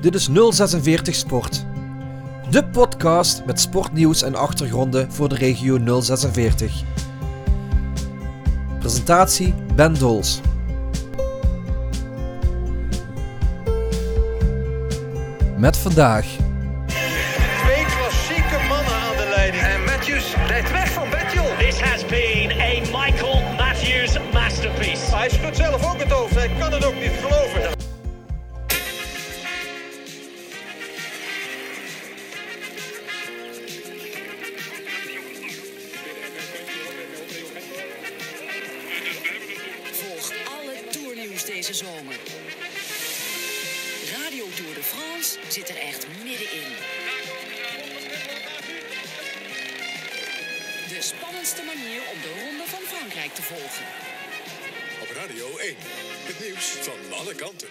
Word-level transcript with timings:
Dit 0.00 0.14
is 0.14 0.28
046 0.32 1.14
Sport. 1.14 1.64
De 2.50 2.64
podcast 2.64 3.44
met 3.44 3.60
sportnieuws 3.60 4.22
en 4.22 4.34
achtergronden 4.34 5.12
voor 5.12 5.28
de 5.28 5.34
regio 5.34 6.00
046. 6.00 6.82
Presentatie 8.78 9.54
Ben 9.74 9.94
Dols. 9.94 10.40
Met 15.56 15.76
vandaag 15.76 16.26
Twee 17.62 17.84
klassieke 17.84 18.58
mannen 18.68 18.94
aan 18.94 19.16
de 19.16 19.32
leiding. 19.34 19.62
En 19.62 19.84
Matthews 19.84 20.34
rijdt 20.46 20.72
weg 20.72 20.92
van 20.92 21.10
Betjol. 21.10 21.56
This 21.58 21.80
has 21.80 22.06
been 22.06 22.50
a 22.50 22.80
Michael 22.80 23.42
Matthews 23.56 24.18
masterpiece. 24.32 25.16
Hij 25.16 25.28
schudt 25.28 25.56
zelf 25.56 25.92
ook 25.94 25.98
het 25.98 26.10
hoofd. 26.12 26.34
Hij 26.34 26.50
kan 26.58 26.72
het 26.72 26.84
ook 26.84 27.00
niet 27.00 27.12
geloven. 27.20 27.37
De 50.88 50.96
spannendste 51.00 51.62
manier 51.66 52.00
om 52.12 52.18
de 52.22 52.32
Ronde 52.44 52.64
van 52.66 52.80
Frankrijk 52.80 53.32
te 53.34 53.42
volgen. 53.42 53.84
Op 55.02 55.08
Radio 55.20 55.58
1. 55.58 55.74
Het 56.28 56.46
nieuws 56.46 56.66
van 56.66 57.18
alle 57.18 57.34
kanten. 57.34 57.68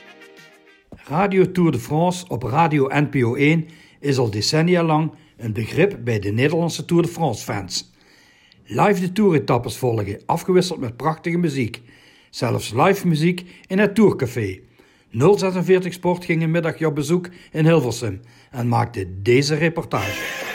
Radio 1.04 1.52
Tour 1.52 1.72
de 1.72 1.80
France 1.80 2.28
op 2.28 2.44
Radio 2.44 2.88
NPO 2.90 3.36
1 3.36 3.68
is 4.00 4.18
al 4.18 4.30
decennia 4.30 4.84
lang 4.84 5.12
een 5.38 5.54
begrip 5.54 5.98
bij 6.04 6.20
de 6.20 6.32
Nederlandse 6.32 6.86
Tour 6.86 7.04
de 7.04 7.10
France 7.10 7.44
fans. 7.44 7.92
Live 8.66 9.02
de 9.02 9.12
toeretappes 9.12 9.78
volgen, 9.78 10.22
afgewisseld 10.26 10.80
met 10.80 10.98
prachtige 10.98 11.38
muziek. 11.38 11.82
Zelfs 12.30 12.74
live 12.74 13.08
muziek 13.08 13.46
in 13.68 13.80
het 13.80 13.96
Tourcafé. 13.96 14.60
046 15.12 15.94
Sport 15.94 16.26
ging 16.26 16.44
een 16.44 16.52
middagje 16.52 16.88
op 16.88 16.96
bezoek 16.96 17.30
in 17.52 17.66
Hilversum 17.66 18.22
en 18.52 18.68
maakte 18.68 19.22
deze 19.22 19.56
reportage. 19.56 20.47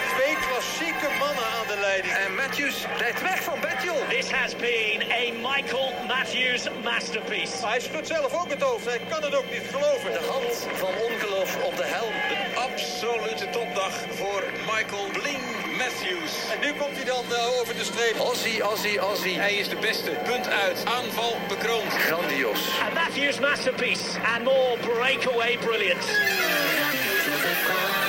Masterpiece. 6.82 7.66
Hij 7.66 7.80
schudt 7.80 8.06
zelf 8.06 8.32
ook 8.40 8.50
het 8.50 8.62
hoofd. 8.62 8.84
Hij 8.84 9.00
kan 9.08 9.22
het 9.22 9.34
ook 9.34 9.50
niet 9.50 9.66
geloven. 9.70 10.12
De 10.12 10.24
hand 10.34 10.66
van 10.82 10.94
ongeloof 11.08 11.50
op 11.64 11.76
de 11.76 11.84
helm. 11.84 12.14
Een 12.34 12.56
absolute 12.56 13.50
topdag 13.50 13.94
voor 14.20 14.42
Michael 14.72 15.06
Bling 15.18 15.42
Matthews. 15.80 16.32
En 16.52 16.60
nu 16.60 16.72
komt 16.80 16.96
hij 16.96 17.04
dan 17.04 17.24
eh, 17.32 17.60
over 17.60 17.74
de 17.74 17.84
streep. 17.84 18.20
Ozzy, 18.20 18.60
Ozzy, 18.60 18.98
Ozzy. 18.98 19.34
Hij 19.34 19.54
is 19.54 19.68
de 19.68 19.76
beste. 19.76 20.10
Punt 20.10 20.48
uit. 20.48 20.84
Aanval 20.84 21.36
bekroond. 21.48 21.92
Grandioos. 21.92 22.60
A 22.86 22.88
Matthews 22.94 23.38
masterpiece 23.40 24.04
and 24.34 24.42
more 24.44 24.76
breakaway 24.78 25.58
brilliance. 25.58 26.08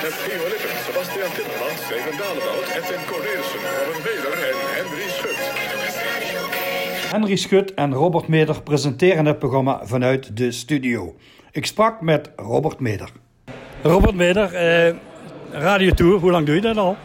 Met 0.04 0.14
Gio 0.14 0.48
Lippen, 0.48 0.70
Sebastian 0.86 1.32
Timmermans, 1.36 1.80
Steven 1.86 2.18
Dalebout, 2.18 2.68
Edwin 2.76 3.06
Cornelissen, 3.06 3.60
Robin 3.78 4.02
Weder 4.04 4.34
en 4.50 4.58
Henry 4.76 5.10
Schut. 5.10 5.83
Henry 7.14 7.36
Schut 7.36 7.74
en 7.74 7.94
Robert 7.94 8.28
Meder 8.28 8.62
presenteren 8.62 9.26
het 9.26 9.40
programma 9.40 9.80
vanuit 9.84 10.38
de 10.38 10.52
studio. 10.52 11.16
Ik 11.52 11.66
sprak 11.66 12.02
met 12.02 12.30
Robert 12.36 12.80
Meder. 12.80 13.10
Robert 13.82 14.16
Meder, 14.16 14.54
eh, 14.54 14.94
Radio 15.52 15.92
Tour, 15.92 16.20
hoe 16.20 16.32
lang 16.32 16.46
doe 16.46 16.56
je 16.56 16.62
dat 16.62 16.78
al? 16.78 16.98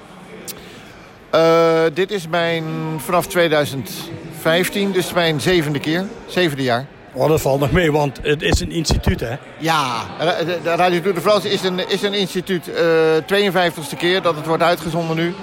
Eh, 1.31 1.83
dit 1.95 2.11
is 2.11 2.29
mijn 2.29 2.65
vanaf 2.97 3.27
2015, 3.27 4.93
dus 4.93 5.13
mijn 5.13 5.41
zevende 5.41 5.79
keer, 5.79 6.05
zevende 6.27 6.63
jaar. 6.63 6.87
Oh, 7.13 7.29
dat 7.29 7.41
valt 7.41 7.61
nog 7.61 7.73
mee, 7.73 7.93
want 7.93 8.19
het 8.23 8.43
is 8.43 8.61
een 8.61 8.71
instituut, 8.71 9.21
hè? 9.21 9.35
Ja, 9.59 10.03
de 10.19 10.75
Radio 10.77 11.01
Tour 11.01 11.15
de 11.15 11.21
France 11.21 11.51
is 11.51 11.63
een, 11.63 11.89
is 11.89 12.03
een 12.03 12.15
instituut. 12.15 12.69
eh 12.69 12.85
52ste 13.27 13.97
keer 13.97 14.23
dat 14.23 14.37
het 14.37 14.47
wordt 14.47 14.63
uitgezonden 14.63 15.17
nu. 15.17 15.35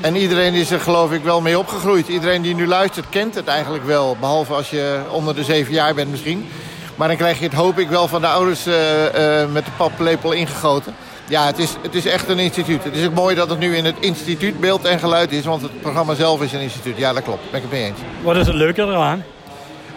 En 0.00 0.16
iedereen 0.16 0.54
is 0.54 0.70
er 0.70 0.80
geloof 0.80 1.12
ik 1.12 1.22
wel 1.22 1.40
mee 1.40 1.58
opgegroeid. 1.58 2.08
Iedereen 2.08 2.42
die 2.42 2.54
nu 2.54 2.66
luistert 2.66 3.06
kent 3.08 3.34
het 3.34 3.46
eigenlijk 3.46 3.84
wel. 3.84 4.16
Behalve 4.20 4.52
als 4.52 4.70
je 4.70 5.00
onder 5.10 5.34
de 5.34 5.44
zeven 5.44 5.72
jaar 5.72 5.94
bent 5.94 6.10
misschien. 6.10 6.48
Maar 6.94 7.08
dan 7.08 7.16
krijg 7.16 7.38
je 7.38 7.44
het 7.44 7.54
hoop 7.54 7.78
ik 7.78 7.88
wel 7.88 8.08
van 8.08 8.20
de 8.20 8.26
ouders 8.26 8.66
eh, 8.66 9.42
eh, 9.42 9.50
met 9.50 9.64
de 9.64 9.70
paplepel 9.76 10.32
ingegoten. 10.32 10.94
Ja, 11.28 11.46
het 11.46 11.58
is, 11.58 11.76
het 11.82 11.94
is 11.94 12.06
echt 12.06 12.28
een 12.28 12.38
instituut. 12.38 12.84
Het 12.84 12.96
is 12.96 13.06
ook 13.06 13.14
mooi 13.14 13.34
dat 13.34 13.50
het 13.50 13.58
nu 13.58 13.76
in 13.76 13.84
het 13.84 13.96
instituut 14.00 14.60
beeld 14.60 14.84
en 14.84 14.98
geluid 14.98 15.32
is. 15.32 15.44
Want 15.44 15.62
het 15.62 15.80
programma 15.80 16.14
zelf 16.14 16.42
is 16.42 16.52
een 16.52 16.60
instituut. 16.60 16.96
Ja, 16.96 17.12
dat 17.12 17.22
klopt. 17.22 17.50
Ben 17.50 17.56
ik 17.56 17.62
het 17.62 17.72
mee 17.72 17.84
eens. 17.84 17.98
Wat 18.22 18.36
is 18.36 18.46
het 18.46 18.54
leuke 18.54 18.82
eraan 18.82 19.24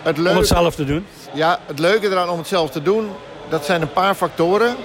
Het 0.02 0.20
om 0.20 0.26
het 0.26 0.48
zelf 0.48 0.76
te 0.76 0.86
doen? 0.86 1.06
Ja, 1.34 1.60
het 1.66 1.80
leuke 1.80 2.10
eraan 2.10 2.30
om 2.30 2.38
het 2.38 2.48
zelf 2.48 2.70
te 2.70 2.82
doen, 2.82 3.10
dat 3.50 3.66
zijn 3.66 3.82
een 3.82 3.94
paar 3.94 4.16
factoren. 4.16 4.76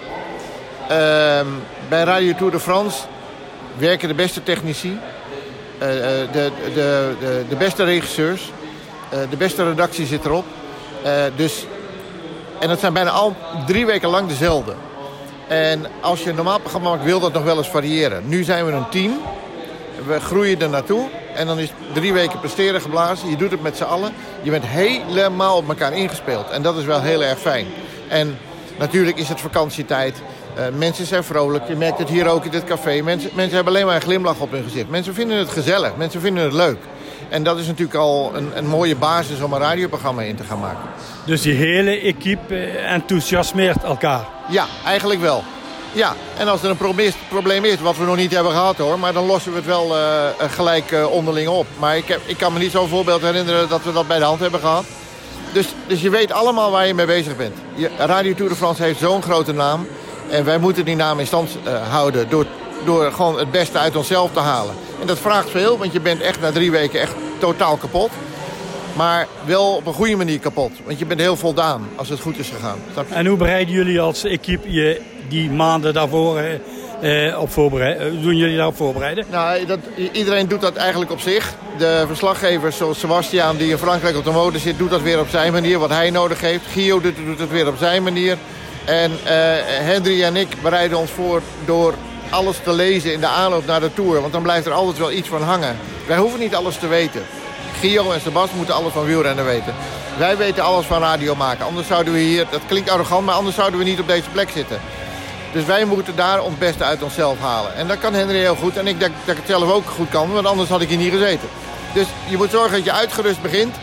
Ehm, 0.89 1.47
bij 1.89 2.03
Radio 2.03 2.35
Tour 2.35 2.53
de 2.53 2.61
France 2.61 2.99
werken 3.79 4.09
de 4.09 4.15
beste 4.15 4.43
technici, 4.43 4.99
eh, 5.79 6.23
eh, 6.23 6.33
de, 6.33 6.51
de, 6.75 7.15
de, 7.21 7.45
de 7.49 7.57
beste 7.57 7.85
regisseurs, 7.85 8.51
eh, 9.09 9.19
de 9.31 9.37
beste 9.37 9.69
redactie 9.69 10.07
zit 10.07 10.25
erop. 10.25 10.45
Dus, 11.37 11.67
en 12.59 12.69
dat 12.69 12.81
zijn 12.81 12.93
bijna 12.93 13.11
al 13.11 13.37
drie 13.67 13.87
weken 13.87 14.09
lang 14.09 14.29
dezelfde. 14.29 14.75
En 15.49 15.87
als 16.01 16.23
je 16.23 16.31
een 16.31 16.37
normaal 16.37 16.59
programma 16.59 16.91
maakt, 16.91 17.05
wil 17.05 17.21
dat 17.21 17.33
nog 17.33 17.43
wel 17.43 17.57
eens 17.57 17.69
variëren. 17.69 18.29
Nu 18.29 18.43
zijn 18.43 18.67
we 18.67 18.73
een 18.73 18.89
team. 18.89 19.21
We 20.07 20.21
groeien 20.21 20.61
er 20.61 20.69
naartoe. 20.69 21.09
En 21.35 21.47
dan 21.47 21.59
is 21.59 21.73
drie 21.93 22.13
weken 22.13 22.41
presteren 22.41 22.81
geblazen. 22.81 23.31
Je 23.31 23.37
doet 23.37 23.51
het 23.51 23.63
met 23.63 23.77
z'n 23.77 23.83
allen. 23.83 24.13
Je 24.43 24.51
bent 24.51 24.65
helemaal 24.67 25.57
op 25.57 25.69
elkaar 25.69 25.93
ingespeeld. 25.93 26.51
En 26.51 26.63
dat 26.63 26.77
is 26.77 26.85
wel 26.85 27.01
heel 27.01 27.23
erg 27.23 27.39
fijn. 27.39 27.67
En 28.09 28.39
natuurlijk 28.79 29.19
is 29.19 29.29
het 29.29 29.41
vakantietijd. 29.41 30.23
Eh, 30.57 30.65
mensen 30.77 31.07
zijn 31.07 31.25
vrolijk. 31.25 31.69
Je 31.69 31.77
merkt 31.77 31.99
het 31.99 32.09
hier 32.09 32.27
ook 32.27 32.45
in 32.45 32.51
dit 32.51 32.65
café. 32.65 33.03
Mensen, 33.03 33.31
mensen 33.35 33.55
hebben 33.55 33.75
alleen 33.75 33.87
maar 33.87 33.95
een 33.95 34.01
glimlach 34.01 34.41
op 34.41 34.51
hun 34.51 34.63
gezicht. 34.63 34.89
Mensen 34.89 35.15
vinden 35.15 35.39
het 35.39 35.49
gezellig. 35.49 35.97
Mensen 35.97 36.21
vinden 36.21 36.45
het 36.45 36.53
leuk. 36.53 36.79
En 37.29 37.43
dat 37.43 37.59
is 37.59 37.67
natuurlijk 37.67 37.99
al 37.99 38.31
een, 38.35 38.51
een 38.55 38.67
mooie 38.67 38.97
basis 38.97 39.41
om 39.41 39.53
een 39.53 39.61
radioprogramma 39.61 40.23
in 40.23 40.37
te 40.37 40.45
gaan 40.45 40.59
maken. 40.59 40.89
Dus 41.25 41.43
die 41.43 41.55
hele 41.55 42.01
equipe 42.01 42.57
eh, 42.57 42.93
enthousiasmeert 42.93 43.83
elkaar. 43.83 44.25
Ja, 44.49 44.67
eigenlijk 44.85 45.21
wel. 45.21 45.43
Ja, 45.93 46.15
en 46.37 46.49
als 46.49 46.63
er 46.63 46.71
een 46.71 47.17
probleem 47.29 47.65
is, 47.65 47.81
wat 47.81 47.97
we 47.97 48.05
nog 48.05 48.17
niet 48.17 48.35
hebben 48.35 48.53
gehad 48.53 48.77
hoor... 48.77 48.99
maar 48.99 49.13
dan 49.13 49.27
lossen 49.27 49.53
we 49.53 49.57
het 49.57 49.67
wel 49.67 49.97
eh, 49.97 50.51
gelijk 50.51 50.95
onderling 51.11 51.49
op. 51.49 51.67
Maar 51.79 51.97
ik, 51.97 52.09
heb, 52.09 52.21
ik 52.25 52.37
kan 52.37 52.53
me 52.53 52.59
niet 52.59 52.71
zo'n 52.71 52.89
voorbeeld 52.89 53.23
herinneren 53.23 53.69
dat 53.69 53.83
we 53.83 53.93
dat 53.93 54.09
bij 54.09 54.19
de 54.19 54.25
hand 54.25 54.41
hebben 54.41 54.61
gehad. 54.61 54.85
Dus, 55.53 55.67
dus 55.87 56.01
je 56.01 56.11
weet 56.11 56.33
allemaal 56.33 56.71
waar 56.71 56.87
je 56.87 56.95
mee 56.95 57.07
bezig 57.07 57.37
bent. 57.37 57.57
Je, 57.75 57.91
Radio 57.99 58.35
Tour 58.35 58.51
de 58.51 58.57
France 58.57 58.83
heeft 58.83 58.99
zo'n 58.99 59.23
grote 59.23 59.53
naam... 59.53 59.87
en 60.31 60.45
wij 60.45 60.59
moeten 60.59 60.85
die 60.85 60.97
naam 60.97 61.19
in 61.19 61.27
stand 61.27 61.59
eh, 61.65 61.91
houden... 61.91 62.29
Door, 62.29 62.47
door 62.85 63.13
gewoon 63.13 63.39
het 63.39 63.51
beste 63.51 63.79
uit 63.79 63.97
onszelf 63.97 64.33
te 64.33 64.41
halen. 64.41 64.75
En 65.01 65.07
dat 65.07 65.19
vraagt 65.19 65.51
veel, 65.51 65.79
want 65.79 65.93
je 65.93 66.01
bent 66.01 66.21
echt 66.21 66.41
na 66.41 66.53
drie 66.53 66.71
weken 66.71 67.01
echt 67.01 67.15
totaal 67.39 67.77
kapot. 67.77 68.11
Maar 68.97 69.27
wel 69.45 69.75
op 69.75 69.87
een 69.87 69.93
goede 69.93 70.17
manier 70.17 70.39
kapot. 70.39 70.73
Want 70.85 70.99
je 70.99 71.07
bent 71.07 71.21
heel 71.21 71.37
voldaan 71.37 71.89
als 71.97 72.09
het 72.09 72.21
goed 72.21 72.39
is 72.39 72.49
gegaan. 72.49 72.79
En 73.09 73.27
hoe 73.27 73.37
bereiden 73.37 73.75
jullie 73.75 74.01
als 74.01 74.25
equipe 74.25 74.73
je 74.73 75.01
die 75.29 75.51
maanden 75.51 75.95
daarvoor 75.95 76.39
eh, 76.39 77.29
eh, 77.29 77.41
op 77.41 77.51
voorbereiden? 77.51 78.11
Hoe 78.11 78.21
doen 78.21 78.37
jullie 78.37 78.57
daarop 78.57 78.77
voorbereiden? 78.77 79.25
Nou, 79.31 79.67
dat, 79.67 79.79
iedereen 80.13 80.49
doet 80.49 80.61
dat 80.61 80.77
eigenlijk 80.77 81.11
op 81.11 81.21
zich. 81.21 81.55
De 81.79 82.05
verslaggevers 82.07 82.77
zoals 82.77 82.99
Sebastian, 82.99 83.57
die 83.57 83.71
in 83.71 83.79
Frankrijk 83.79 84.17
op 84.17 84.25
de 84.25 84.31
motor 84.31 84.61
zit, 84.61 84.79
doet 84.79 84.91
dat 84.91 85.03
weer 85.03 85.21
op 85.21 85.29
zijn 85.29 85.53
manier, 85.53 85.79
wat 85.79 85.91
hij 85.91 86.11
nodig 86.11 86.41
heeft. 86.41 86.65
Gio 86.67 87.01
doet, 87.01 87.17
doet 87.25 87.39
het 87.39 87.51
weer 87.51 87.69
op 87.69 87.77
zijn 87.79 88.03
manier. 88.03 88.37
En 88.87 89.13
eh, 89.25 89.35
Henry 89.65 90.23
en 90.23 90.37
ik 90.37 90.63
bereiden 90.63 90.99
ons 90.99 91.11
voor 91.11 91.43
door 91.65 91.95
alles 92.31 92.57
te 92.65 92.73
lezen 92.73 93.13
in 93.13 93.21
de 93.21 93.27
aanloop 93.27 93.67
naar 93.67 93.81
de 93.81 93.95
Tour. 93.95 94.21
Want 94.21 94.33
dan 94.33 94.43
blijft 94.43 94.67
er 94.67 94.73
altijd 94.73 94.99
wel 94.99 95.13
iets 95.13 95.29
van 95.29 95.43
hangen. 95.43 95.77
Wij 96.07 96.17
hoeven 96.17 96.41
niet 96.41 96.55
alles 96.55 96.79
te 96.79 96.87
weten. 96.87 97.27
Gio 97.81 98.11
en 98.11 98.21
Sebas 98.21 98.51
moeten 98.51 98.75
alles 98.75 98.93
van 98.93 99.05
wielrennen 99.05 99.45
weten. 99.45 99.75
Wij 100.19 100.37
weten 100.37 100.65
alles 100.65 100.87
van 100.87 101.01
radio 101.01 101.35
maken. 101.35 101.65
Anders 101.65 101.87
zouden 101.87 102.13
we 102.13 102.19
hier, 102.19 102.47
dat 102.51 102.61
klinkt 102.69 102.91
arrogant, 102.91 103.27
maar 103.27 103.35
anders 103.35 103.57
zouden 103.57 103.79
we 103.79 103.85
niet 103.85 104.01
op 104.01 104.09
deze 104.09 104.31
plek 104.33 104.51
zitten. 104.51 104.81
Dus 105.53 105.65
wij 105.65 105.85
moeten 105.85 106.17
daar 106.17 106.43
ons 106.43 106.59
beste 106.59 106.85
uit 106.85 107.03
onszelf 107.03 107.39
halen. 107.41 107.75
En 107.75 107.87
dat 107.87 107.99
kan 107.99 108.15
Henry 108.15 108.39
heel 108.39 108.57
goed. 108.57 108.77
En 108.77 108.87
ik 108.87 108.99
denk 108.99 109.13
dat 109.25 109.37
ik 109.37 109.43
het 109.43 109.51
zelf 109.51 109.71
ook 109.71 109.87
goed 109.87 110.09
kan, 110.09 110.33
want 110.33 110.47
anders 110.47 110.69
had 110.69 110.81
ik 110.81 110.89
hier 110.89 110.99
niet 110.99 111.13
gezeten. 111.13 111.49
Dus 111.93 112.07
je 112.29 112.37
moet 112.37 112.51
zorgen 112.51 112.73
dat 112.73 112.85
je 112.85 112.93
uitgerust 112.93 113.43
begint. 113.43 113.75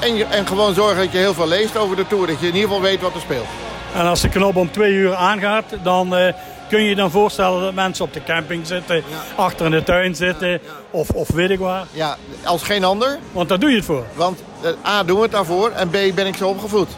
En, 0.00 0.30
en 0.30 0.46
gewoon 0.46 0.74
zorgen 0.74 0.96
dat 0.96 1.12
je 1.12 1.18
heel 1.18 1.34
veel 1.34 1.48
leest 1.48 1.76
over 1.76 1.96
de 1.96 2.06
Tour. 2.06 2.26
Dat 2.26 2.40
je 2.40 2.46
in 2.46 2.54
ieder 2.54 2.68
geval 2.68 2.82
weet 2.82 3.00
wat 3.00 3.14
er 3.14 3.20
speelt. 3.20 3.65
En 3.96 4.06
als 4.06 4.20
de 4.20 4.28
knop 4.28 4.56
om 4.56 4.70
twee 4.70 4.92
uur 4.92 5.14
aangaat, 5.14 5.64
dan 5.82 6.16
eh, 6.16 6.32
kun 6.68 6.82
je 6.82 6.88
je 6.88 6.94
dan 6.94 7.10
voorstellen 7.10 7.60
dat 7.60 7.74
mensen 7.74 8.04
op 8.04 8.12
de 8.12 8.22
camping 8.22 8.66
zitten, 8.66 9.02
achter 9.36 9.64
in 9.64 9.70
de 9.70 9.82
tuin 9.82 10.14
zitten 10.14 10.60
of, 10.90 11.10
of 11.10 11.28
weet 11.28 11.50
ik 11.50 11.58
waar. 11.58 11.86
Ja, 11.92 12.16
als 12.44 12.62
geen 12.62 12.84
ander. 12.84 13.18
Want 13.32 13.48
daar 13.48 13.58
doe 13.58 13.70
je 13.70 13.76
het 13.76 13.84
voor. 13.84 14.04
Want 14.14 14.42
eh, 14.62 14.90
A, 14.90 15.02
doen 15.02 15.16
we 15.16 15.22
het 15.22 15.30
daarvoor. 15.30 15.70
En 15.70 15.88
B, 15.88 15.96
ben 16.14 16.26
ik 16.26 16.36
zo 16.36 16.48
opgevoed. 16.48 16.88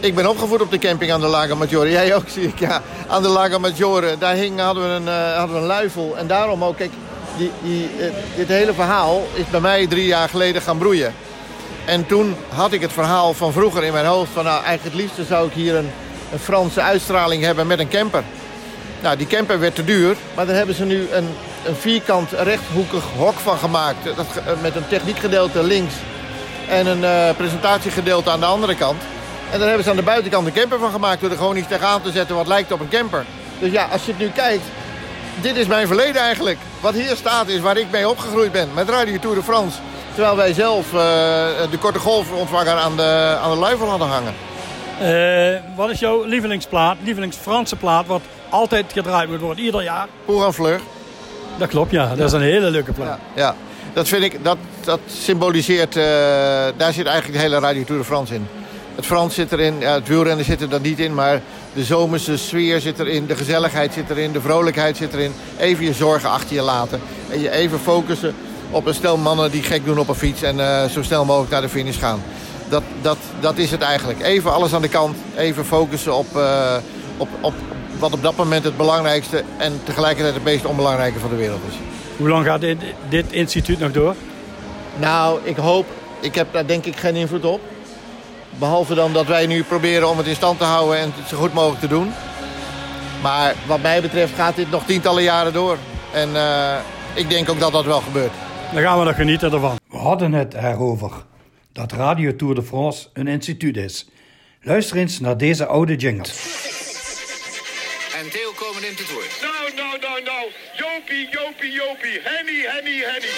Ik 0.00 0.14
ben 0.14 0.28
opgevoed 0.28 0.60
op 0.60 0.70
de 0.70 0.78
camping 0.78 1.12
aan 1.12 1.20
de 1.20 1.26
Lago 1.26 1.56
Maggiore. 1.56 1.90
Jij 1.90 2.14
ook, 2.14 2.28
zie 2.28 2.48
ik, 2.48 2.58
ja. 2.58 2.82
Aan 3.08 3.22
de 3.22 3.28
Lago 3.28 3.58
Maggiore. 3.58 4.18
Daar 4.18 4.34
hing, 4.34 4.60
hadden, 4.60 4.82
we 4.82 4.88
een, 4.88 5.30
uh, 5.30 5.36
hadden 5.36 5.56
we 5.56 5.62
een 5.62 5.66
luifel. 5.66 6.14
En 6.16 6.26
daarom 6.26 6.64
ook, 6.64 6.76
kijk, 6.76 6.92
die, 7.36 7.50
die, 7.62 7.88
uh, 7.98 8.04
dit 8.36 8.48
hele 8.48 8.74
verhaal 8.74 9.22
is 9.34 9.46
bij 9.50 9.60
mij 9.60 9.86
drie 9.86 10.06
jaar 10.06 10.28
geleden 10.28 10.62
gaan 10.62 10.78
broeien. 10.78 11.14
En 11.84 12.06
toen 12.06 12.36
had 12.54 12.72
ik 12.72 12.80
het 12.80 12.92
verhaal 12.92 13.34
van 13.34 13.52
vroeger 13.52 13.84
in 13.84 13.92
mijn 13.92 14.06
hoofd... 14.06 14.30
van 14.32 14.44
nou, 14.44 14.64
eigenlijk 14.64 14.96
het 14.96 15.04
liefste 15.04 15.24
zou 15.24 15.46
ik 15.46 15.52
hier 15.52 15.74
een, 15.74 15.90
een 16.32 16.38
Franse 16.38 16.80
uitstraling 16.80 17.42
hebben 17.42 17.66
met 17.66 17.78
een 17.78 17.88
camper. 17.88 18.22
Nou, 19.02 19.16
die 19.16 19.26
camper 19.26 19.60
werd 19.60 19.74
te 19.74 19.84
duur, 19.84 20.16
maar 20.34 20.46
daar 20.46 20.56
hebben 20.56 20.74
ze 20.74 20.84
nu 20.84 21.08
een, 21.12 21.28
een 21.64 21.76
vierkant 21.76 22.30
rechthoekig 22.32 23.04
hok 23.16 23.38
van 23.38 23.58
gemaakt. 23.58 24.04
Dat, 24.16 24.26
met 24.60 24.76
een 24.76 24.88
techniekgedeelte 24.88 25.62
links 25.62 25.94
en 26.68 26.86
een 26.86 27.00
uh, 27.00 27.36
presentatiegedeelte 27.36 28.30
aan 28.30 28.40
de 28.40 28.46
andere 28.46 28.74
kant. 28.74 29.02
En 29.50 29.58
daar 29.58 29.66
hebben 29.66 29.84
ze 29.84 29.90
aan 29.90 29.96
de 29.96 30.02
buitenkant 30.02 30.46
een 30.46 30.52
camper 30.52 30.78
van 30.78 30.90
gemaakt... 30.90 31.20
door 31.20 31.30
er 31.30 31.36
gewoon 31.36 31.56
iets 31.56 31.68
tegenaan 31.68 32.02
te 32.02 32.10
zetten 32.10 32.36
wat 32.36 32.46
lijkt 32.46 32.72
op 32.72 32.80
een 32.80 32.88
camper. 32.88 33.24
Dus 33.58 33.72
ja, 33.72 33.88
als 33.92 34.04
je 34.04 34.10
het 34.10 34.20
nu 34.20 34.28
kijkt... 34.28 34.64
dit 35.40 35.56
is 35.56 35.66
mijn 35.66 35.86
verleden 35.86 36.22
eigenlijk. 36.22 36.58
Wat 36.80 36.94
hier 36.94 37.16
staat 37.16 37.48
is 37.48 37.60
waar 37.60 37.76
ik 37.76 37.90
mee 37.90 38.08
opgegroeid 38.08 38.52
ben. 38.52 38.68
Met 38.74 38.88
Radio 38.88 39.18
Tour 39.18 39.36
de 39.36 39.42
France. 39.42 39.78
Terwijl 40.14 40.36
wij 40.36 40.52
zelf 40.52 40.86
uh, 40.86 41.00
de 41.70 41.78
korte 41.80 41.98
golfontvanger 41.98 42.74
aan 42.74 42.96
de, 42.96 43.38
aan 43.42 43.50
de 43.50 43.56
luifel 43.56 43.88
hadden 43.88 44.08
hangen. 44.08 44.34
Uh, 45.02 45.76
wat 45.76 45.90
is 45.90 45.98
jouw 45.98 46.24
lievelingsplaat, 46.24 46.96
lievelingsfranse 47.04 47.76
plaat... 47.76 48.06
wat 48.06 48.22
altijd 48.48 48.92
gedraaid 48.92 49.28
moet 49.28 49.40
worden, 49.40 49.64
ieder 49.64 49.82
jaar? 49.82 50.08
Pour 50.24 50.52
Fleur. 50.52 50.80
Dat 51.58 51.68
klopt, 51.68 51.90
ja. 51.90 52.14
Dat 52.14 52.26
is 52.26 52.32
een 52.32 52.40
hele 52.40 52.70
leuke 52.70 52.92
plaat. 52.92 53.18
Ja, 53.34 53.42
ja. 53.42 53.54
dat 53.92 54.08
vind 54.08 54.22
ik... 54.22 54.44
Dat, 54.44 54.56
dat 54.84 55.00
symboliseert... 55.06 55.96
Uh, 55.96 56.02
daar 56.76 56.92
zit 56.92 57.06
eigenlijk 57.06 57.32
de 57.32 57.44
hele 57.44 57.58
Radio 57.58 57.84
Tour 57.84 58.00
de 58.00 58.06
France 58.06 58.34
in. 58.34 58.46
Het 58.94 59.06
Frans 59.06 59.34
zit 59.34 59.52
erin, 59.52 59.80
ja, 59.80 59.94
het 59.94 60.08
wielrennen 60.08 60.44
zit 60.44 60.60
er 60.60 60.68
dan 60.68 60.82
niet 60.82 60.98
in... 60.98 61.14
maar 61.14 61.40
de 61.74 61.84
zomerse 61.84 62.36
sfeer 62.36 62.80
zit 62.80 62.98
erin, 62.98 63.26
de 63.26 63.36
gezelligheid 63.36 63.92
zit 63.92 64.10
erin... 64.10 64.32
de 64.32 64.40
vrolijkheid 64.40 64.96
zit 64.96 65.14
erin. 65.14 65.32
Even 65.58 65.84
je 65.84 65.92
zorgen 65.92 66.30
achter 66.30 66.56
je 66.56 66.62
laten. 66.62 67.00
En 67.30 67.40
je 67.40 67.50
even 67.50 67.78
focussen 67.78 68.34
op 68.70 68.86
een 68.86 68.94
stel 68.94 69.16
mannen 69.16 69.50
die 69.50 69.62
gek 69.62 69.84
doen 69.84 69.98
op 69.98 70.08
een 70.08 70.14
fiets... 70.14 70.42
en 70.42 70.56
uh, 70.56 70.84
zo 70.84 71.02
snel 71.02 71.24
mogelijk 71.24 71.50
naar 71.50 71.60
de 71.60 71.68
finish 71.68 71.98
gaan. 71.98 72.22
Dat, 72.72 72.82
dat, 73.02 73.18
dat 73.40 73.58
is 73.58 73.70
het 73.70 73.80
eigenlijk. 73.80 74.22
Even 74.22 74.52
alles 74.52 74.74
aan 74.74 74.82
de 74.82 74.88
kant. 74.88 75.16
Even 75.36 75.64
focussen 75.64 76.14
op, 76.14 76.26
uh, 76.36 76.76
op, 77.16 77.28
op 77.40 77.54
wat 77.98 78.12
op 78.12 78.22
dat 78.22 78.36
moment 78.36 78.64
het 78.64 78.76
belangrijkste... 78.76 79.44
en 79.58 79.80
tegelijkertijd 79.84 80.34
het 80.34 80.44
meest 80.44 80.64
onbelangrijke 80.64 81.18
van 81.18 81.30
de 81.30 81.36
wereld 81.36 81.60
is. 81.68 81.74
Hoe 82.16 82.28
lang 82.28 82.44
gaat 82.44 82.60
dit, 82.60 82.78
dit 83.08 83.32
instituut 83.32 83.78
nog 83.78 83.92
door? 83.92 84.14
Nou, 84.96 85.40
ik 85.42 85.56
hoop... 85.56 85.86
Ik 86.20 86.34
heb 86.34 86.52
daar 86.52 86.66
denk 86.66 86.84
ik 86.84 86.96
geen 86.96 87.14
invloed 87.14 87.44
op. 87.44 87.60
Behalve 88.58 88.94
dan 88.94 89.12
dat 89.12 89.26
wij 89.26 89.46
nu 89.46 89.62
proberen 89.62 90.08
om 90.08 90.18
het 90.18 90.26
in 90.26 90.34
stand 90.34 90.58
te 90.58 90.64
houden 90.64 90.98
en 90.98 91.12
het 91.14 91.28
zo 91.28 91.36
goed 91.36 91.54
mogelijk 91.54 91.80
te 91.80 91.88
doen. 91.88 92.12
Maar 93.22 93.54
wat 93.66 93.82
mij 93.82 94.00
betreft 94.00 94.34
gaat 94.34 94.56
dit 94.56 94.70
nog 94.70 94.84
tientallen 94.84 95.22
jaren 95.22 95.52
door. 95.52 95.76
En 96.12 96.28
uh, 96.28 96.74
ik 97.14 97.28
denk 97.28 97.50
ook 97.50 97.60
dat 97.60 97.72
dat 97.72 97.84
wel 97.84 98.00
gebeurt. 98.00 98.32
Dan 98.72 98.82
gaan 98.82 98.98
we 98.98 99.04
nog 99.04 99.16
genieten 99.16 99.52
ervan. 99.52 99.76
We 99.88 99.98
hadden 99.98 100.32
het 100.32 100.54
erover 100.54 101.10
dat 101.72 101.92
Radio 101.92 102.36
Tour 102.36 102.54
de 102.54 102.62
France 102.62 103.08
een 103.12 103.28
instituut 103.28 103.76
is. 103.76 104.06
Luister 104.62 104.96
eens 104.96 105.20
naar 105.20 105.36
deze 105.36 105.66
oude 105.66 105.96
jingle. 105.96 106.32
En 108.18 108.30
Theo 108.30 108.52
komen 108.52 108.82
neemt 108.82 108.98
het 108.98 109.12
woord. 109.12 109.32
Nou, 109.40 109.74
nou, 109.74 109.98
nou, 110.00 110.22
nou. 110.22 110.44
Jopie, 110.76 111.28
Jopie, 111.36 111.72
Jopie. 111.72 112.20
Henny, 112.22 112.58
Henny, 112.72 112.96
Henny. 113.10 113.32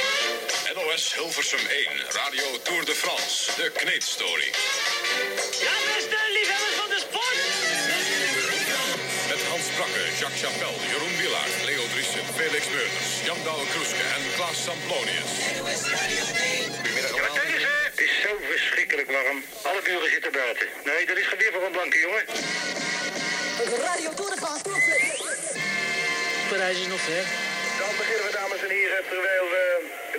NOS 0.77 1.15
Hilversum 1.15 1.65
1, 1.69 1.89
Radio 2.21 2.47
Tour 2.63 2.85
de 2.85 2.95
France, 3.03 3.35
de 3.61 3.71
kneedstory. 3.81 4.51
Ja, 5.67 5.75
beste 5.89 6.21
liefhebbers 6.37 6.77
van 6.81 6.91
de 6.95 7.01
sport. 7.07 7.39
Met 9.31 9.43
Hans 9.51 9.69
Brakke, 9.77 10.05
Jacques 10.21 10.41
Chapelle, 10.43 10.81
Jeroen 10.91 11.17
Wielaert, 11.21 11.57
Leo 11.69 11.85
Driessen, 11.93 12.25
Felix 12.39 12.65
Meurders, 12.75 13.11
Jan 13.27 13.41
Douwe 13.47 13.67
Kroeske 13.73 14.05
en 14.17 14.23
Klaas 14.37 14.59
Samplonius. 14.67 15.33
Hè. 15.45 15.51
Het 17.27 17.39
is 17.49 17.54
zo 18.25 18.37
verschrikkelijk 18.51 19.11
warm. 19.11 19.39
Alle 19.63 19.83
buren 19.83 20.11
zitten 20.11 20.33
buiten. 20.33 20.67
Nee, 20.85 21.07
dat 21.07 21.17
is 21.17 21.29
weer 21.39 21.53
voor 21.53 21.65
een 21.65 21.77
blanke 21.79 21.99
jongen. 21.99 22.25
Radio 23.89 24.11
Tour 24.19 24.31
de 24.35 24.39
France. 24.43 24.65
Parijs 26.49 26.79
is 26.79 26.87
nog 26.87 27.01
ver. 27.01 27.25
Dan 27.81 27.93
beginnen 28.01 28.25
we, 28.27 28.33
dames 28.33 28.61
en 28.67 28.73
heren, 28.79 29.03
terwijl 29.13 29.45
we 29.55 29.65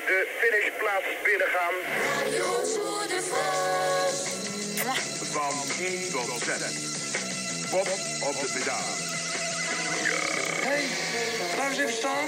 de 0.09 0.19
finishplaats 0.39 1.07
binnen 1.23 1.49
gaan. 1.55 1.75
Radio 2.17 2.49
Tour 2.73 3.07
de 3.13 3.21
France. 3.29 4.21
Van 5.37 5.55
1 5.79 6.11
tot 6.11 6.43
6. 6.43 6.57
Bob 7.71 7.87
op 8.29 8.35
de 8.41 8.49
pedaal. 8.55 8.91
Hé, 10.67 10.77
hey, 10.77 10.85
laat 11.57 11.69
eens 11.69 11.79
even 11.79 11.93
staan. 11.93 12.27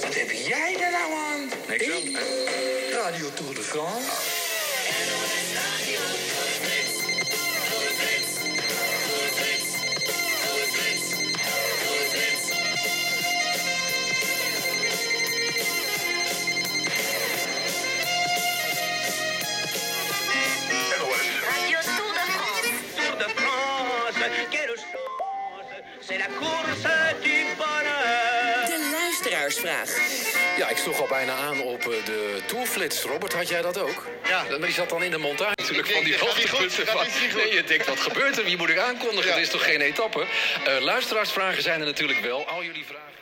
Wat 0.00 0.14
heb 0.14 0.30
jij 0.30 0.76
daar 0.80 0.90
nou 0.90 1.12
aan? 1.12 1.50
Niks 1.68 1.90
aan. 1.90 3.02
Radio 3.02 3.30
Tour 3.34 3.54
de 3.54 3.62
France. 3.62 4.33
Yeah. 5.06 5.73
Sloeg 30.84 31.00
al 31.00 31.06
bijna 31.06 31.34
aan 31.34 31.60
op 31.60 31.80
eh, 31.80 32.04
de 32.04 32.40
tourflits. 32.46 33.02
Robert, 33.02 33.32
had 33.32 33.48
jij 33.48 33.62
dat 33.62 33.78
ook? 33.78 34.06
Ja. 34.28 34.44
Maar 34.48 34.58
die 34.58 34.72
zat 34.72 34.88
dan 34.88 35.02
in 35.02 35.10
de 35.10 35.18
montage 35.18 35.54
natuurlijk 35.56 35.88
van 35.88 36.04
die 36.04 36.18
hoogtepunten. 36.18 36.86
van-. 36.86 37.06
Nee, 37.36 37.54
je 37.54 37.64
denkt, 37.64 37.86
wat 37.86 38.00
gebeurt 38.00 38.38
er? 38.38 38.44
Wie 38.44 38.56
moet 38.56 38.68
ik 38.68 38.78
aankondigen? 38.78 39.26
Ja. 39.26 39.32
Het 39.34 39.42
is 39.42 39.50
toch 39.50 39.64
geen 39.64 39.80
etappe? 39.80 40.26
Eh, 40.64 40.80
luisteraarsvragen 40.80 41.62
zijn 41.62 41.80
er 41.80 41.86
natuurlijk 41.86 42.18
wel. 42.20 42.46
Al 42.46 42.64
jullie 42.64 42.84
vragen. 42.84 43.12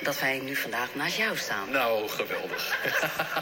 Dat 0.00 0.20
wij 0.20 0.38
nu 0.38 0.56
vandaag 0.56 0.88
naast 0.94 1.16
jou 1.16 1.36
staan. 1.36 1.70
Nou, 1.70 2.08
geweldig. 2.08 2.78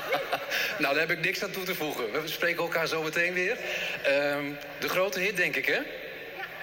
nou, 0.82 0.94
daar 0.94 1.08
heb 1.08 1.18
ik 1.18 1.24
niks 1.24 1.42
aan 1.42 1.50
toe 1.50 1.64
te 1.64 1.74
voegen. 1.74 2.22
We 2.22 2.28
spreken 2.28 2.62
elkaar 2.62 2.86
zo 2.86 3.02
meteen 3.02 3.32
weer. 3.32 3.56
Ehm, 4.02 4.44
de 4.78 4.88
grote 4.88 5.20
hit, 5.20 5.36
denk 5.36 5.56
ik, 5.56 5.66
hè? 5.66 5.80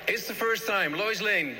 It's 0.05 0.25
the 0.25 0.35
first 0.35 0.65
time, 0.65 0.97
Lois 0.97 1.19
Lane. 1.19 1.53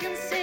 Can 0.00 0.14
see 0.16 0.37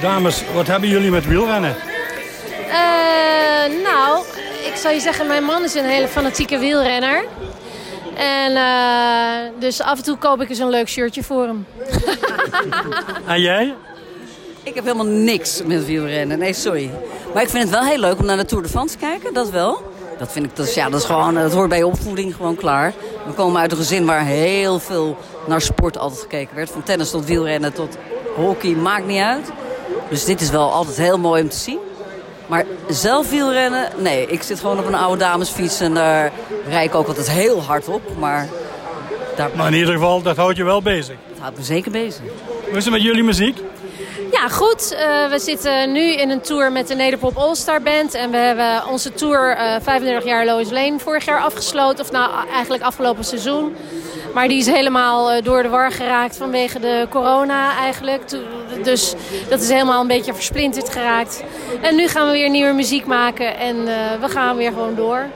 Dames, 0.00 0.42
wat 0.54 0.66
hebben 0.66 0.88
jullie 0.88 1.10
met 1.10 1.26
wielrennen? 1.26 1.76
Eh, 2.68 3.82
nou, 3.84 4.24
ik 4.66 4.76
zou 4.76 4.94
je 4.94 5.00
zeggen, 5.00 5.26
mijn 5.26 5.44
man 5.44 5.64
is 5.64 5.74
een 5.74 5.84
hele 5.84 6.08
fanatieke 6.08 6.58
wielrenner. 6.58 7.24
En 8.16 8.56
eh, 8.56 9.60
dus 9.60 9.80
af 9.80 9.98
en 9.98 10.04
toe 10.04 10.16
koop 10.16 10.40
ik 10.40 10.48
eens 10.48 10.58
een 10.58 10.68
leuk 10.68 10.88
shirtje 10.88 11.22
voor 11.22 11.46
hem. 11.46 11.66
En 13.26 13.40
jij? 13.40 13.74
Ik 14.62 14.74
heb 14.74 14.84
helemaal 14.84 15.06
niks 15.06 15.62
met 15.64 15.86
wielrennen. 15.86 16.38
Nee, 16.38 16.52
sorry. 16.52 16.90
Maar 17.34 17.42
ik 17.42 17.48
vind 17.48 17.62
het 17.62 17.72
wel 17.72 17.84
heel 17.84 17.98
leuk 17.98 18.18
om 18.18 18.24
naar 18.24 18.36
de 18.36 18.44
Tour 18.44 18.62
de 18.62 18.68
France 18.68 18.96
te 18.98 19.04
kijken, 19.06 19.34
dat 19.34 19.50
wel. 19.50 19.82
Dat 20.18 20.32
vind 20.32 20.44
ik, 20.44 20.56
dat 20.56 20.66
is, 20.66 20.74
ja, 20.74 20.90
dat 20.90 21.00
is 21.00 21.06
gewoon, 21.06 21.34
dat 21.34 21.52
hoort 21.52 21.68
bij 21.68 21.78
je 21.78 21.86
opvoeding 21.86 22.34
gewoon 22.34 22.56
klaar. 22.56 22.92
We 23.26 23.32
komen 23.32 23.60
uit 23.60 23.70
een 23.70 23.76
gezin 23.76 24.06
waar 24.06 24.24
heel 24.24 24.78
veel 24.78 25.16
naar 25.46 25.60
sport 25.60 25.98
altijd 25.98 26.20
gekeken 26.20 26.56
werd. 26.56 26.70
Van 26.70 26.82
tennis 26.82 27.10
tot 27.10 27.24
wielrennen 27.24 27.72
tot 27.72 27.96
hockey, 28.36 28.70
maakt 28.74 29.06
niet 29.06 29.22
uit. 29.22 29.50
Dus 30.10 30.24
dit 30.24 30.40
is 30.40 30.50
wel 30.50 30.72
altijd 30.72 30.96
heel 30.96 31.18
mooi 31.18 31.42
om 31.42 31.48
te 31.48 31.56
zien. 31.56 31.78
Maar 32.46 32.64
zelf 32.88 33.30
wielrennen, 33.30 33.88
nee. 33.96 34.26
Ik 34.26 34.42
zit 34.42 34.60
gewoon 34.60 34.78
op 34.78 34.86
een 34.86 34.94
oude 34.94 35.18
damesfiets 35.18 35.80
en 35.80 35.94
daar 35.94 36.32
rijd 36.68 36.88
ik 36.88 36.94
ook 36.94 37.06
altijd 37.08 37.30
heel 37.30 37.62
hard 37.62 37.88
op. 37.88 38.02
Maar 38.18 38.48
daar, 39.36 39.50
Maar 39.56 39.66
in 39.66 39.78
ieder 39.78 39.92
geval, 39.94 40.22
dat 40.22 40.36
houdt 40.36 40.56
je 40.56 40.64
wel 40.64 40.82
bezig. 40.82 41.16
dat 41.28 41.38
houdt 41.40 41.56
me 41.56 41.62
zeker 41.64 41.90
bezig. 41.90 42.22
Hoe 42.68 42.76
is 42.76 42.84
het 42.84 42.92
met 42.92 43.02
jullie 43.02 43.22
muziek? 43.22 43.58
Ja, 44.32 44.48
goed. 44.48 44.92
Eh, 44.94 45.30
we 45.30 45.38
zitten 45.38 45.92
nu 45.92 46.12
in 46.12 46.30
een 46.30 46.40
tour 46.40 46.72
met 46.72 46.88
de 46.88 46.94
Nederpop 46.94 47.36
All-Star 47.36 47.82
Band. 47.82 48.14
En 48.14 48.30
we 48.30 48.36
hebben 48.36 48.86
onze 48.90 49.12
tour 49.12 49.56
eh 49.56 49.74
35 49.82 50.24
jaar 50.24 50.44
Lois 50.44 50.70
Lane 50.70 50.98
vorig 50.98 51.24
jaar 51.24 51.40
afgesloten. 51.40 52.04
Of 52.04 52.10
nou, 52.10 52.30
eigenlijk 52.52 52.82
afgelopen 52.82 53.24
seizoen. 53.24 53.76
Maar 54.38 54.48
die 54.48 54.58
is 54.58 54.66
helemaal 54.66 55.30
eh, 55.30 55.42
door 55.44 55.62
de 55.62 55.68
war 55.68 55.92
geraakt 55.92 56.36
vanwege 56.36 56.78
de 56.80 57.06
corona 57.10 57.76
eigenlijk. 57.76 58.28
To- 58.28 58.36
Dus 58.82 59.14
dat 59.48 59.60
is 59.60 59.68
helemaal 59.70 60.00
een 60.00 60.06
beetje 60.06 60.34
versplinterd 60.34 60.88
geraakt. 60.88 61.42
En 61.80 61.96
nu 61.96 62.08
gaan 62.08 62.26
we 62.26 62.32
weer 62.32 62.50
nieuwe 62.50 62.72
muziek 62.72 63.06
maken. 63.06 63.56
En 63.58 63.76
eh, 63.88 63.94
we 64.20 64.28
gaan 64.28 64.56
weer 64.56 64.72
gewoon 64.72 64.94
door. 64.94 65.26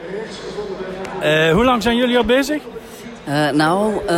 Eh, 1.21 1.53
hoe 1.53 1.65
lang 1.65 1.83
zijn 1.83 1.97
jullie 1.97 2.17
al 2.17 2.25
bezig? 2.25 2.63
Eh, 3.25 3.49
nou, 3.51 3.93
eh, 4.07 4.17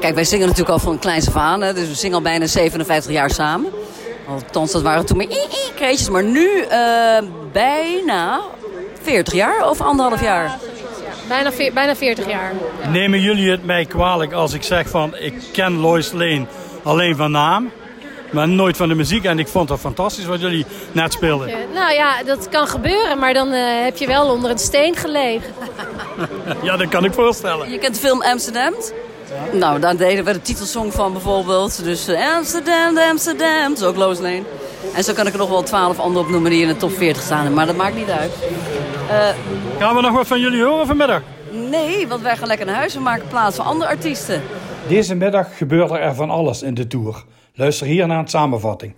kijk, 0.00 0.14
wij 0.14 0.24
zingen 0.24 0.46
natuurlijk 0.46 0.72
al 0.72 0.78
van 0.78 0.98
kleins 0.98 1.28
af 1.28 1.36
aan. 1.36 1.62
Hè, 1.62 1.72
dus 1.74 1.88
we 1.88 1.94
zingen 1.94 2.16
al 2.16 2.22
bijna 2.22 2.46
57 2.46 3.12
jaar 3.12 3.30
samen. 3.30 3.70
Althans, 4.28 4.72
dat 4.72 4.82
waren 4.82 5.06
toen 5.06 5.16
maar 5.16 5.26
i-i-kreetjes. 5.26 6.08
Maar 6.08 6.24
nu 6.24 6.60
eh, 6.60 6.78
bijna 7.52 8.40
40 9.02 9.34
jaar 9.34 9.68
of 9.70 9.80
anderhalf 9.80 10.22
jaar. 10.22 10.58
Bijna, 11.28 11.52
veer- 11.52 11.72
bijna 11.72 11.96
40 11.96 12.28
jaar. 12.28 12.52
Nemen 12.90 13.20
jullie 13.20 13.50
het 13.50 13.64
mij 13.64 13.84
kwalijk 13.84 14.32
als 14.32 14.52
ik 14.52 14.62
zeg 14.62 14.88
van 14.88 15.16
ik 15.16 15.34
ken 15.52 15.80
Lois 15.80 16.12
Lane 16.12 16.46
alleen 16.82 17.16
van 17.16 17.30
naam, 17.30 17.70
maar 18.30 18.48
nooit 18.48 18.76
van 18.76 18.88
de 18.88 18.94
muziek. 18.94 19.24
En 19.24 19.38
ik 19.38 19.48
vond 19.48 19.68
het 19.68 19.80
fantastisch 19.80 20.24
wat 20.24 20.40
jullie 20.40 20.66
net 20.92 21.12
speelden. 21.12 21.50
Nou 21.74 21.92
ja, 21.92 22.22
dat 22.22 22.48
kan 22.48 22.66
gebeuren. 22.68 23.18
Maar 23.18 23.34
dan 23.34 23.52
eh, 23.52 23.82
heb 23.84 23.96
je 23.96 24.06
wel 24.06 24.30
onder 24.30 24.50
een 24.50 24.58
steen 24.58 24.96
gelegen. 24.96 25.50
Ja, 26.62 26.76
dat 26.76 26.88
kan 26.88 27.04
ik 27.04 27.12
voorstellen. 27.12 27.70
Je 27.70 27.78
kent 27.78 27.94
de 27.94 28.00
film 28.00 28.22
Amsterdam? 28.22 28.72
Nou, 29.52 29.80
daar 29.80 29.96
deden 29.96 30.24
we 30.24 30.32
de 30.32 30.42
titelsong 30.42 30.92
van 30.92 31.12
bijvoorbeeld. 31.12 31.84
Dus 31.84 32.08
eh, 32.08 32.34
Amsterdam, 32.36 32.98
Amsterdam. 32.98 33.68
Dat 33.68 33.78
is 33.78 33.84
ook 33.84 33.96
Lois 33.96 34.18
Lane. 34.18 34.42
En 34.94 35.04
zo 35.04 35.12
kan 35.12 35.26
ik 35.26 35.32
er 35.32 35.38
nog 35.38 35.48
wel 35.48 35.62
twaalf 35.62 35.98
andere 35.98 36.24
opnoemen 36.24 36.50
die 36.50 36.62
in 36.62 36.68
de 36.68 36.76
top 36.76 36.96
40 36.96 37.22
staan. 37.22 37.54
Maar 37.54 37.66
dat 37.66 37.76
maakt 37.76 37.94
niet 37.96 38.10
uit. 38.10 38.32
Eh, 39.10 39.28
Gaan 39.78 39.94
we 39.94 40.00
nog 40.00 40.12
wat 40.12 40.26
van 40.26 40.40
jullie 40.40 40.62
horen 40.64 40.86
vanmiddag? 40.86 41.22
nee, 41.70 42.08
want 42.08 42.22
wij 42.22 42.36
gaan 42.36 42.46
lekker 42.46 42.66
naar 42.66 42.74
huis. 42.74 42.94
We 42.94 43.00
maken 43.00 43.28
plaats 43.28 43.56
voor 43.56 43.64
andere 43.64 43.90
artiesten. 43.90 44.42
Deze 44.88 45.14
middag 45.14 45.56
gebeurde 45.56 45.98
er 45.98 46.14
van 46.14 46.30
alles 46.30 46.62
in 46.62 46.74
de 46.74 46.86
Tour. 46.86 47.24
Luister 47.54 47.86
hier 47.86 48.06
naar 48.06 48.18
een 48.18 48.28
samenvatting. 48.28 48.94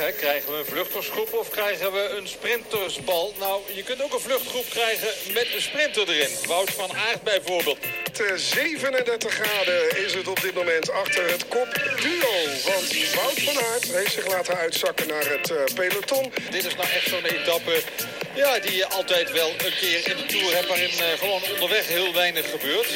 Hè. 0.00 0.12
Krijgen 0.12 0.52
we 0.52 0.58
een 0.58 0.64
vluchtersgroep 0.64 1.32
of 1.32 1.50
krijgen 1.50 1.92
we 1.92 2.14
een 2.16 2.28
sprintersbal? 2.28 3.34
Nou, 3.38 3.60
je 3.74 3.82
kunt 3.82 4.02
ook 4.02 4.12
een 4.12 4.20
vluchtgroep 4.20 4.64
krijgen 4.68 5.08
met 5.32 5.46
een 5.54 5.62
sprinter 5.62 6.08
erin. 6.08 6.30
Wout 6.46 6.70
van 6.70 6.92
Aert 6.92 7.22
bijvoorbeeld. 7.22 7.78
Te 8.12 8.32
37 8.36 9.34
graden 9.34 10.04
is 10.04 10.14
het 10.14 10.28
op 10.28 10.40
dit 10.40 10.54
moment 10.54 10.90
achter 10.90 11.30
het 11.30 11.48
kopduo. 11.48 12.36
Want 12.64 13.14
Wout 13.14 13.40
van 13.40 13.62
Aert 13.64 13.92
heeft 13.92 14.12
zich 14.12 14.26
laten 14.26 14.56
uitzakken 14.56 15.06
naar 15.08 15.26
het 15.26 15.50
eh, 15.50 15.74
peloton. 15.74 16.32
Dit 16.50 16.64
is 16.64 16.74
nou 16.74 16.88
echt 16.88 17.08
zo'n 17.08 17.24
etappe 17.24 17.82
ja, 18.34 18.58
die 18.58 18.76
je 18.76 18.86
altijd 18.86 19.32
wel 19.32 19.50
een 19.50 19.74
keer 19.80 20.08
in 20.10 20.16
de 20.16 20.26
Tour 20.26 20.54
hebt... 20.54 20.68
waarin 20.68 20.90
eh, 20.90 21.18
gewoon 21.18 21.42
onderweg 21.52 21.88
heel 21.88 22.12
weinig 22.12 22.50
gebeurt. 22.50 22.88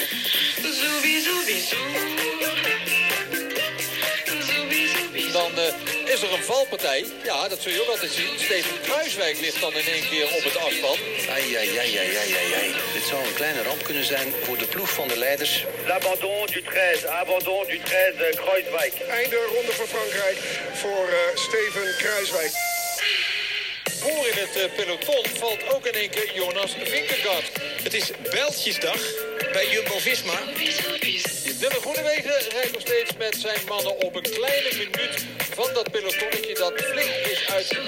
Dan 5.32 5.58
eh, 5.58 5.94
is 6.14 6.23
er 6.23 6.33
een 6.33 6.44
valpartij. 6.44 7.04
Ja, 7.25 7.49
dat 7.49 7.61
zul 7.61 7.73
je 7.73 7.83
ook 7.83 7.88
altijd 7.88 8.12
zien. 8.12 8.38
Steven 8.38 8.80
Kruiswijk 8.80 9.40
ligt 9.40 9.61
dan 9.61 9.73
in 9.73 9.87
één 9.87 10.09
keer 10.09 10.25
op 10.25 10.44
het 10.44 10.56
asfalt. 10.56 10.99
Ai, 11.30 11.56
ai, 11.56 11.78
ai, 11.78 11.97
ai, 11.99 12.16
ai, 12.23 12.30
ai, 12.40 12.54
ai. 12.61 12.71
Dit 12.92 13.04
zou 13.09 13.26
een 13.26 13.35
kleine 13.35 13.62
ramp 13.62 13.83
kunnen 13.83 14.04
zijn 14.04 14.28
voor 14.42 14.59
de 14.59 14.66
ploeg 14.66 14.90
van 14.90 15.09
de 15.09 15.18
leiders. 15.18 15.64
L'abandon 15.87 16.47
du 16.47 16.62
13, 16.62 17.09
abandon 17.09 17.64
du 17.66 17.78
13 17.78 18.44
Kreuzwijk. 18.44 18.94
Einde 19.09 19.37
ronde 19.54 19.73
van 19.73 19.87
Frankrijk 19.87 20.38
voor 20.75 21.09
eh, 21.09 21.37
Steven 21.47 21.94
Kruiswijk. 21.99 22.52
Voor 24.00 24.26
in 24.30 24.38
het 24.44 24.56
eh, 24.56 24.75
peloton 24.76 25.25
valt 25.38 25.75
ook 25.75 25.87
in 25.87 25.92
één 25.92 26.11
keer 26.11 26.35
Jonas 26.35 26.75
Vinkegaard. 26.85 27.50
Het 27.83 27.94
is 27.94 28.11
Bijltjesdag 28.30 29.02
bij 29.52 29.66
Jumbo-Visma. 29.68 30.38
Dylan 31.59 31.80
Groenewegen 31.80 32.50
rijdt 32.52 32.73
nog 32.73 32.80
steeds 32.80 33.11
met 33.18 33.37
zijn 33.37 33.61
mannen 33.68 33.97
op 33.99 34.14
een 34.14 34.23
kleine 34.23 34.71
minuut 34.73 35.26
van 35.54 35.75
dat 35.75 35.90
pelotonnetje 35.90 36.54
dat 36.54 36.73
flink 36.73 37.14
is 37.32 37.49
uit 37.49 37.68
de... 37.68 37.84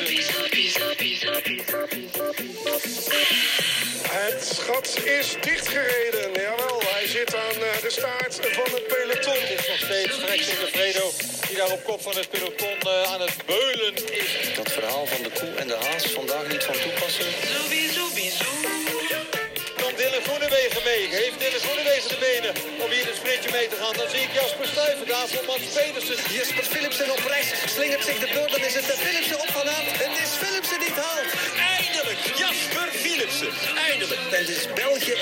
Het 4.11 4.59
gat 4.67 4.99
is 5.05 5.35
dichtgereden. 5.41 6.33
Jawel, 6.33 6.81
hij 6.85 7.07
zit 7.07 7.35
aan 7.35 7.63
eh, 7.63 7.83
de 7.83 7.91
staart 7.91 8.35
van 8.35 8.65
het 8.75 8.87
peloton. 8.87 9.41
Het 9.41 9.59
is 9.59 9.69
nog 9.69 9.79
steeds 9.79 10.15
Freksing 10.15 10.59
Fredo 10.59 11.11
die 11.49 11.57
daar 11.57 11.71
op 11.71 11.85
kop 11.85 12.03
van 12.03 12.17
het 12.17 12.31
peloton 12.31 12.79
eh, 12.81 13.13
aan 13.13 13.21
het 13.21 13.37
beulen 13.47 13.95
is. 13.95 14.55
Dat 14.57 14.73
verhaal 14.73 15.07
van 15.07 15.23
de 15.23 15.31
koe 15.31 15.55
en 15.55 15.67
de 15.67 15.77
haas 15.77 16.05
vandaag 16.05 16.49
niet 16.49 16.65
van 16.65 16.75
toepassen. 16.75 17.27
Groenewegen 20.27 20.83
mee? 20.91 21.03
Heeft 21.21 21.39
Dylan 21.41 21.63
Groenewegen 21.67 22.09
de 22.15 22.19
benen 22.29 22.53
om 22.85 22.91
hier 22.95 23.07
een 23.11 23.21
sprintje 23.23 23.51
mee 23.57 23.69
te 23.73 23.77
gaan? 23.81 23.95
Dan 24.01 24.09
zie 24.15 24.23
ik 24.27 24.33
Jasper 24.39 24.67
Stuyven, 24.73 25.07
daar 25.13 25.29
voor 25.33 25.45
Mats 25.51 25.67
Pedersen. 25.79 26.17
Jesper 26.37 26.67
Philipsen 26.73 27.09
op 27.17 27.25
rechts. 27.35 27.51
Slingert 27.75 28.05
zich 28.09 28.19
de 28.25 28.29
beurt. 28.35 28.51
Dan 28.55 28.65
is 28.69 28.75
het 28.79 28.87
de 28.93 28.97
Philipsen 29.05 29.39
op 29.45 29.51
van. 29.57 29.67
Het 30.05 30.15
is 30.25 30.31
Philipsen 30.43 30.79
die 30.83 30.91
het 30.93 31.01
haalt. 31.05 31.31
Eindelijk, 31.77 32.21
Jasper 32.43 32.89
Philipsen. 33.03 33.51
Eindelijk. 33.89 34.21
En 34.35 34.41
het 34.45 34.53
is 34.57 34.65
België 34.83 35.15